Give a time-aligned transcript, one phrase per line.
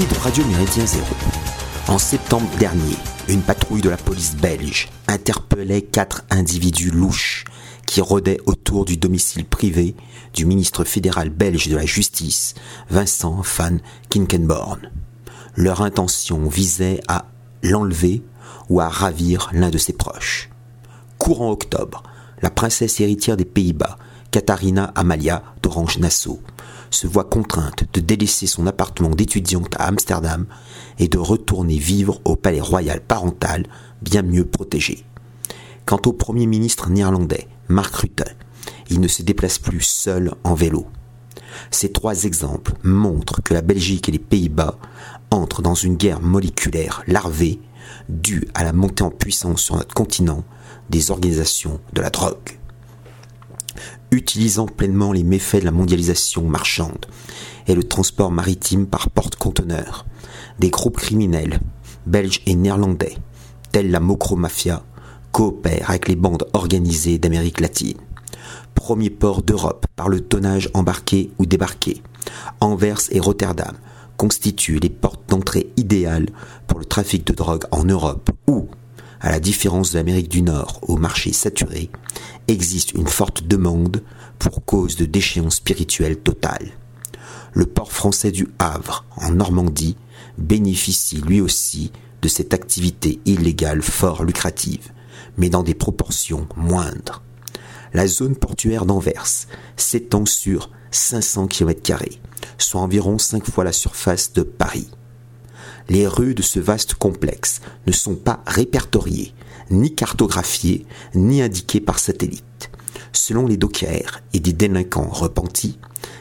[0.00, 1.14] Radio Méridien Zéro.
[1.88, 2.96] En septembre dernier,
[3.28, 7.44] une patrouille de la police belge interpellait quatre individus louches
[7.86, 9.94] qui rôdaient autour du domicile privé
[10.32, 12.54] du ministre fédéral belge de la Justice,
[12.88, 13.76] Vincent van
[14.08, 14.90] Kinkenborn.
[15.54, 17.26] Leur intention visait à
[17.62, 18.22] l'enlever
[18.70, 20.48] ou à ravir l'un de ses proches.
[21.18, 22.02] Courant octobre,
[22.40, 23.98] la princesse héritière des Pays-Bas,
[24.30, 26.40] Katharina Amalia d'Orange-Nassau,
[26.90, 30.46] se voit contrainte de délaisser son appartement d'étudiante à Amsterdam
[30.98, 33.66] et de retourner vivre au palais royal parental,
[34.02, 35.04] bien mieux protégé.
[35.86, 38.24] Quant au Premier ministre néerlandais, Mark Rutte,
[38.90, 40.86] il ne se déplace plus seul en vélo.
[41.70, 44.78] Ces trois exemples montrent que la Belgique et les Pays-Bas
[45.30, 47.60] entrent dans une guerre moléculaire larvée
[48.08, 50.44] due à la montée en puissance sur notre continent
[50.90, 52.59] des organisations de la drogue
[54.10, 57.06] utilisant pleinement les méfaits de la mondialisation marchande
[57.66, 60.06] et le transport maritime par porte-conteneurs.
[60.58, 61.60] Des groupes criminels,
[62.06, 63.16] belges et néerlandais,
[63.72, 64.82] tels la Mokro Mafia,
[65.32, 67.98] coopèrent avec les bandes organisées d'Amérique latine.
[68.74, 72.02] Premier port d'Europe par le tonnage embarqué ou débarqué,
[72.60, 73.76] Anvers et Rotterdam
[74.16, 76.28] constituent les portes d'entrée idéales
[76.66, 78.68] pour le trafic de drogue en Europe où,
[79.20, 81.90] à la différence de l'Amérique du Nord au marché saturé,
[82.50, 84.02] existe une forte demande
[84.38, 86.70] pour cause de déchéance spirituelle totale.
[87.52, 89.96] Le port français du Havre, en Normandie,
[90.38, 94.92] bénéficie lui aussi de cette activité illégale fort lucrative,
[95.36, 97.22] mais dans des proportions moindres.
[97.92, 102.04] La zone portuaire d'Anvers s'étend sur 500 km,
[102.58, 104.88] soit environ 5 fois la surface de Paris.
[105.88, 109.34] Les rues de ce vaste complexe ne sont pas répertoriées,
[109.70, 112.70] ni cartographiées, ni indiquées par satellite.
[113.12, 115.78] Selon les dockers et des délinquants repentis,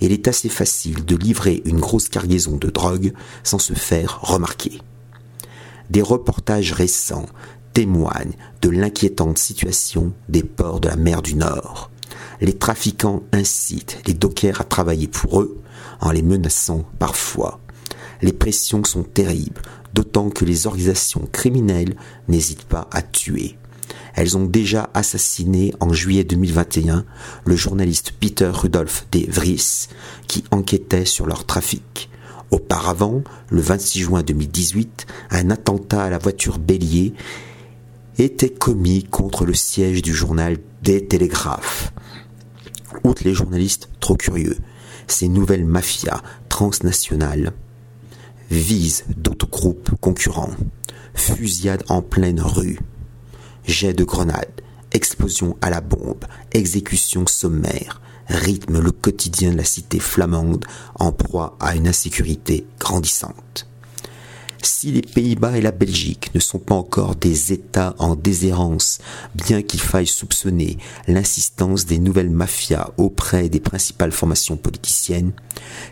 [0.00, 3.12] il est assez facile de livrer une grosse cargaison de drogue
[3.44, 4.80] sans se faire remarquer.
[5.90, 7.26] Des reportages récents
[7.72, 11.90] témoignent de l'inquiétante situation des ports de la mer du Nord.
[12.40, 15.60] Les trafiquants incitent les dockers à travailler pour eux
[16.00, 17.60] en les menaçant parfois
[18.22, 19.60] les pressions sont terribles,
[19.92, 21.96] d'autant que les organisations criminelles
[22.28, 23.58] n'hésitent pas à tuer.
[24.14, 27.04] Elles ont déjà assassiné en juillet 2021
[27.44, 29.88] le journaliste Peter Rudolf de Vries
[30.28, 32.10] qui enquêtait sur leur trafic.
[32.50, 37.14] Auparavant, le 26 juin 2018, un attentat à la voiture bélier
[38.18, 41.92] était commis contre le siège du journal des Télégraphes.
[43.04, 44.58] Outre les journalistes trop curieux,
[45.06, 47.54] ces nouvelles mafias transnationales
[48.52, 50.54] vise d'autres groupes concurrents,
[51.14, 52.78] fusillade en pleine rue,
[53.64, 54.60] jet de grenades,
[54.92, 61.56] explosion à la bombe, exécution sommaire, rythme le quotidien de la cité flamande en proie
[61.60, 63.71] à une insécurité grandissante.
[64.64, 69.00] Si les Pays-Bas et la Belgique ne sont pas encore des États en déshérence,
[69.34, 70.78] bien qu'il faille soupçonner
[71.08, 75.32] l'insistance des nouvelles mafias auprès des principales formations politiciennes,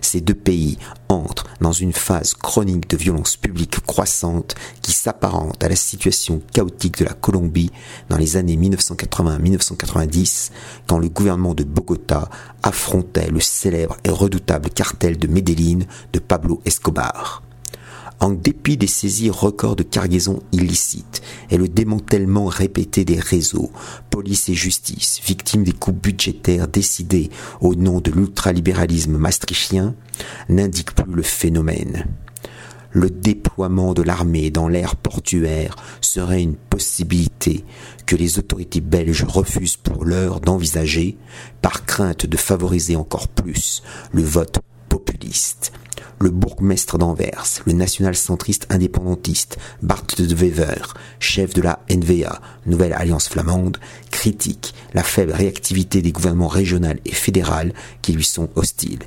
[0.01, 5.69] ces deux pays entrent dans une phase chronique de violence publique croissante qui s'apparente à
[5.69, 7.73] la situation chaotique de la Colombie
[8.09, 10.53] dans les années 1980-1990,
[10.87, 12.31] quand le gouvernement de Bogota
[12.63, 17.43] affrontait le célèbre et redoutable cartel de Medellín de Pablo Escobar
[18.21, 23.71] en dépit des saisies records de cargaisons illicites et le démantèlement répété des réseaux,
[24.11, 29.95] police et justice, victimes des coupes budgétaires décidées au nom de l'ultralibéralisme maastrichtien,
[30.49, 32.07] n'indiquent plus le phénomène.
[32.93, 37.65] Le déploiement de l'armée dans l'air portuaire serait une possibilité
[38.05, 41.17] que les autorités belges refusent pour l'heure d'envisager,
[41.63, 43.83] par crainte de favoriser encore plus
[44.13, 44.59] le vote
[44.89, 45.73] populiste
[46.19, 53.29] le bourgmestre d'Anvers, le national-centriste indépendantiste Bart de Wever, chef de la NVA, Nouvelle Alliance
[53.29, 53.79] Flamande,
[54.11, 59.05] critique la faible réactivité des gouvernements régionaux et fédéral qui lui sont hostiles.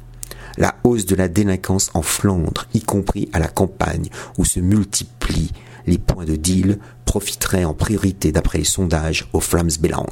[0.57, 5.51] La hausse de la délinquance en Flandre, y compris à la campagne, où se multiplient
[5.87, 9.41] les points de deal, profiterait en priorité, d'après les sondages, aux
[9.79, 10.05] Belang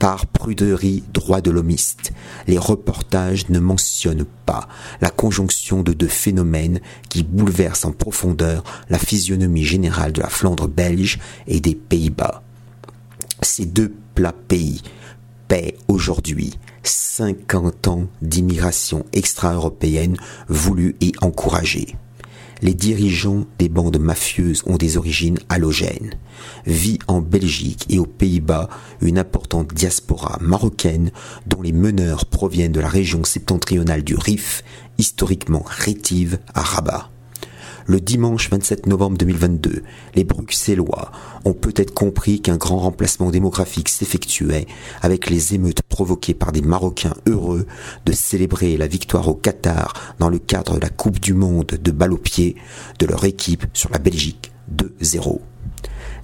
[0.00, 2.12] par pruderie droit de l'homiste.
[2.48, 4.66] Les reportages ne mentionnent pas
[5.00, 10.66] la conjonction de deux phénomènes qui bouleversent en profondeur la physionomie générale de la Flandre
[10.66, 12.42] belge et des Pays-Bas.
[13.42, 14.82] Ces deux plats pays
[15.46, 20.16] paient aujourd'hui 50 ans d'immigration extra-européenne
[20.48, 21.94] voulue et encouragée
[22.62, 26.14] les dirigeants des bandes mafieuses ont des origines halogènes.
[26.66, 28.68] Vit en Belgique et aux Pays-Bas
[29.00, 31.10] une importante diaspora marocaine
[31.46, 34.64] dont les meneurs proviennent de la région septentrionale du Rif,
[34.98, 37.10] historiquement rétive à Rabat.
[37.86, 39.82] Le dimanche 27 novembre 2022,
[40.14, 41.10] les Bruxellois
[41.44, 44.66] ont peut-être compris qu'un grand remplacement démographique s'effectuait
[45.02, 47.66] avec les émeutes provoquées par des Marocains heureux
[48.06, 51.90] de célébrer la victoire au Qatar dans le cadre de la Coupe du Monde de
[51.90, 52.56] balle au pied
[52.98, 55.40] de leur équipe sur la Belgique 2-0.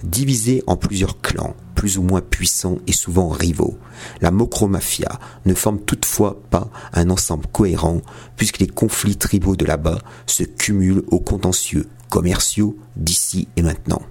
[0.03, 3.77] Divisée en plusieurs clans, plus ou moins puissants et souvent rivaux,
[4.19, 8.01] la Mocro-Mafia ne forme toutefois pas un ensemble cohérent
[8.35, 14.01] puisque les conflits tribaux de là-bas se cumulent aux contentieux commerciaux d'ici et maintenant.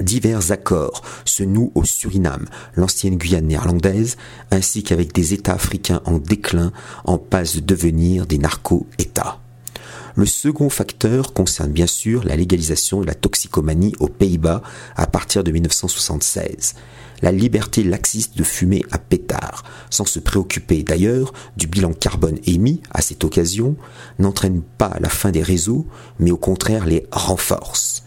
[0.00, 4.16] Divers accords se nouent au Suriname, l'ancienne Guyane néerlandaise,
[4.50, 6.72] ainsi qu'avec des États africains en déclin
[7.04, 9.38] en passe de devenir des narco-États.
[10.16, 14.62] Le second facteur concerne bien sûr la légalisation de la toxicomanie aux Pays-Bas
[14.96, 16.74] à partir de 1976.
[17.22, 22.80] La liberté laxiste de fumer à pétard, sans se préoccuper d'ailleurs du bilan carbone émis
[22.90, 23.76] à cette occasion,
[24.18, 25.86] n'entraîne pas la fin des réseaux,
[26.18, 28.02] mais au contraire les renforce.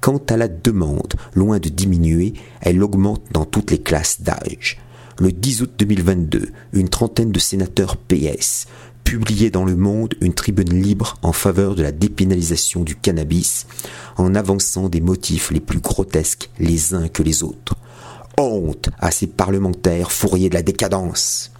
[0.00, 4.78] Quant à la demande, loin de diminuer, elle augmente dans toutes les classes d'âge.
[5.20, 8.66] Le 10 août 2022, une trentaine de sénateurs PS
[9.04, 13.66] publiait dans le monde une tribune libre en faveur de la dépénalisation du cannabis,
[14.16, 17.76] en avançant des motifs les plus grotesques les uns que les autres.
[18.38, 21.52] Honte à ces parlementaires fourriers de la décadence.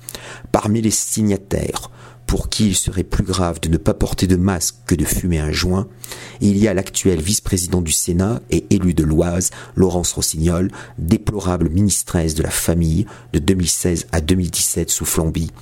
[0.50, 1.90] Parmi les signataires,
[2.34, 5.38] pour qui il serait plus grave de ne pas porter de masque que de fumer
[5.38, 5.86] un joint,
[6.40, 12.34] il y a l'actuel vice-président du Sénat et élu de l'Oise, Laurence Rossignol, déplorable ministresse
[12.34, 15.52] de la famille de 2016 à 2017 sous Flamby,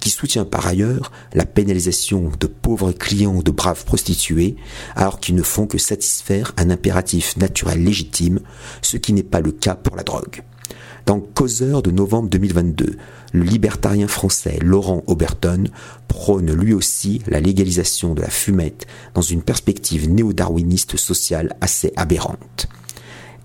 [0.00, 4.56] qui soutient par ailleurs la pénalisation de pauvres clients de braves prostituées,
[4.96, 8.40] alors qu'ils ne font que satisfaire un impératif naturel légitime,
[8.80, 10.42] ce qui n'est pas le cas pour la drogue.
[11.04, 12.96] Dans Causeur de novembre 2022,
[13.32, 15.64] le libertarien français Laurent Oberton
[16.08, 22.68] prône lui aussi la légalisation de la fumette dans une perspective néo-darwiniste sociale assez aberrante.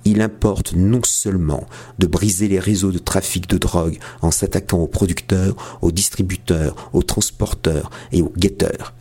[0.06, 1.68] Il importe non seulement
[2.00, 7.04] de briser les réseaux de trafic de drogue en s'attaquant aux producteurs, aux distributeurs, aux
[7.04, 8.94] transporteurs et aux guetteurs,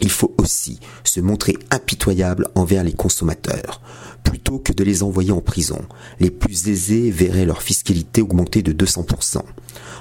[0.00, 3.80] il faut aussi se montrer impitoyable envers les consommateurs.
[4.22, 5.80] Plutôt que de les envoyer en prison,
[6.20, 9.42] les plus aisés verraient leur fiscalité augmenter de 200%.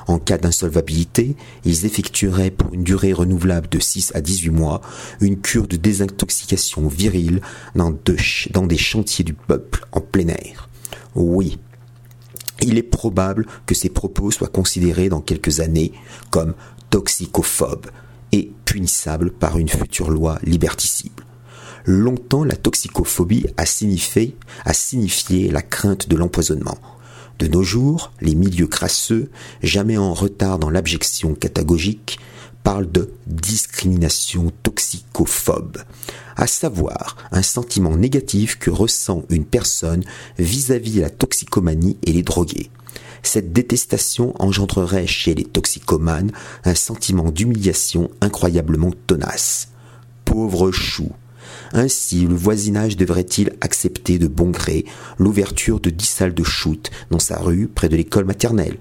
[0.07, 4.81] En cas d'insolvabilité, ils effectueraient pour une durée renouvelable de 6 à 18 mois
[5.19, 7.42] une cure de désintoxication virile
[7.75, 10.69] dans, des chantiers du peuple en plein air.
[11.15, 11.59] Oui,
[12.62, 15.92] il est probable que ces propos soient considérés dans quelques années
[16.31, 16.54] comme
[16.89, 17.88] toxicophobes,
[18.31, 21.21] et punissable par une future loi liberticide.
[21.86, 24.36] Longtemps, la toxicophobie a signifié
[25.50, 26.77] la crainte de l'empoisonnement.
[27.39, 29.30] De nos jours, les milieux crasseux,
[29.62, 32.19] jamais en retard dans l'abjection catagogique,
[32.63, 35.78] parlent de discrimination toxicophobe,
[36.36, 40.04] à savoir un sentiment négatif que ressent une personne
[40.40, 42.71] vis-à-vis -vis la toxicomanie et les drogués.
[43.23, 46.31] Cette détestation engendrerait chez les toxicomanes
[46.66, 49.69] un sentiment d'humiliation incroyablement tenace.
[50.26, 51.12] Pauvre chou.
[51.74, 54.86] Ainsi, le voisinage devrait-il accepter de bon gré
[55.18, 58.78] l'ouverture de dix salles de shoot dans sa rue près de l'école maternelle?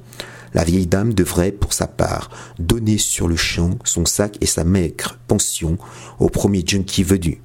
[0.54, 4.64] La vieille dame devrait, pour sa part, donner sur le champ son sac et sa
[4.64, 5.76] maigre pension
[6.18, 7.42] au premier junkie venu.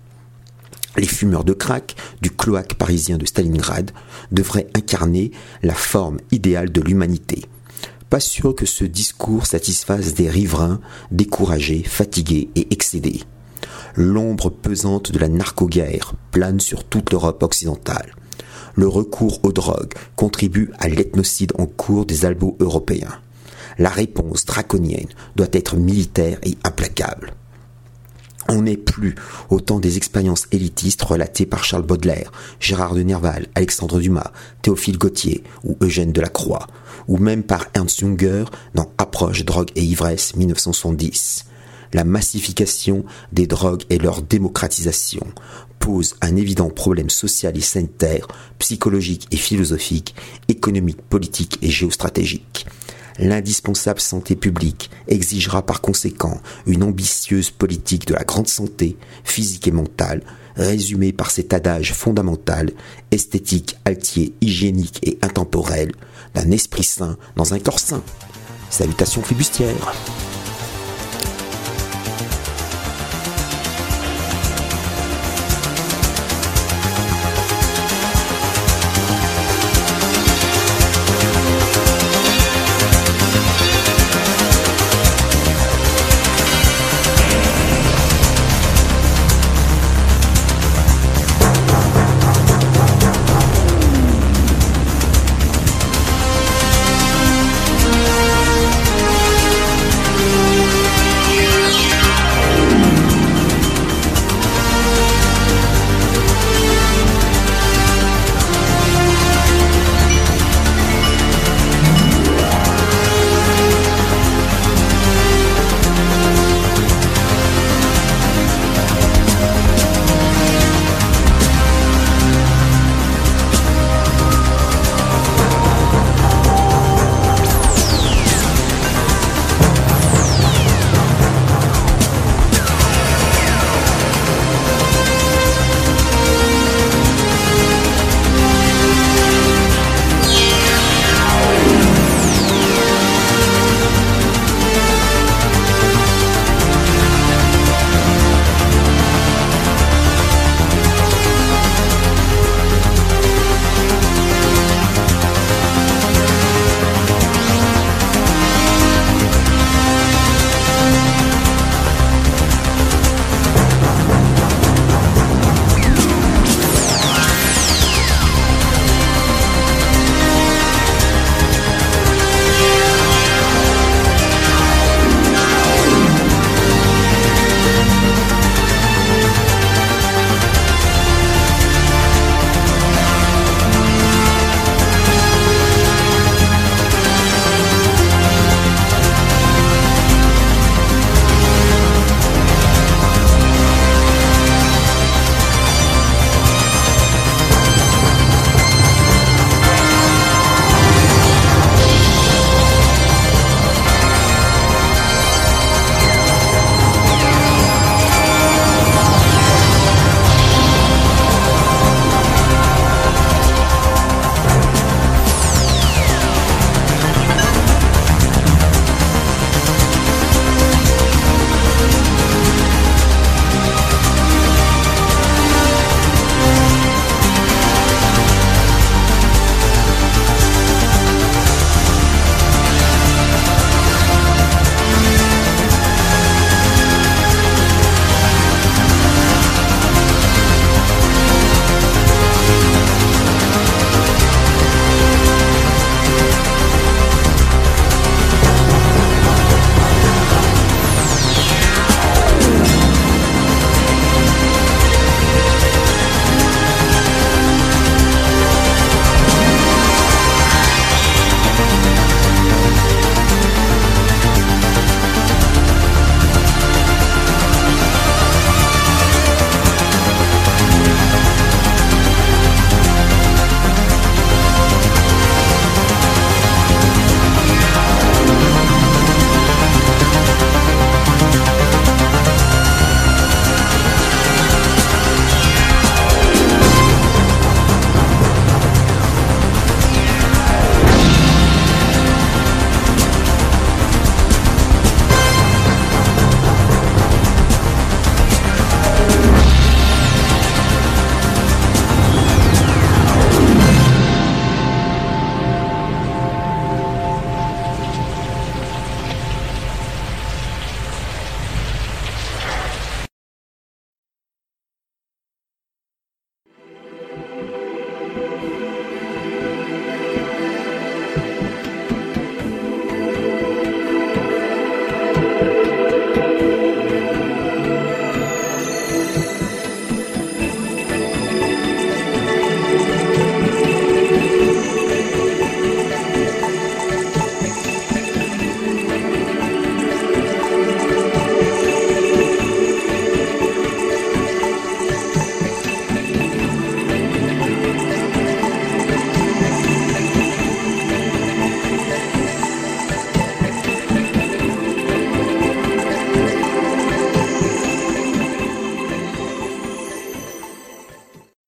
[0.98, 3.92] Les fumeurs de crack du cloaque parisien de Stalingrad
[4.32, 5.32] devraient incarner
[5.64, 7.46] la forme idéale de l'humanité.
[8.10, 10.82] Pas sûr que ce discours satisfasse des riverains
[11.12, 13.22] découragés, fatigués et excédés.
[13.96, 18.16] L'ombre pesante de la narco-guerre plane sur toute l'Europe occidentale.
[18.76, 23.20] Le recours aux drogues contribue à l'ethnocide en cours des albos européens.
[23.78, 27.34] La réponse draconienne doit être militaire et implacable.
[28.48, 29.16] On n'est plus
[29.50, 34.32] au temps des expériences élitistes relatées par Charles Baudelaire, Gérard de Nerval, Alexandre Dumas,
[34.62, 36.68] Théophile Gautier ou Eugène Delacroix,
[37.08, 41.46] ou même par Ernst Junger dans Approche, drogue et ivresse 1970.
[41.94, 45.26] La massification des drogues et leur démocratisation
[45.80, 48.28] posent un évident problème social et sanitaire,
[48.60, 50.16] psychologique et philosophique,
[50.48, 52.66] économique, politique et géostratégique.
[53.20, 59.72] L'indispensable santé publique exigera par conséquent une ambitieuse politique de la grande santé, physique et
[59.72, 60.24] mentale,
[60.56, 62.72] résumée par cet adage fondamental,
[63.12, 65.92] esthétique, altier, hygiénique et intemporel,
[66.34, 68.04] d'un esprit sain dans un corps sain.
[68.70, 69.94] Salutations flibustières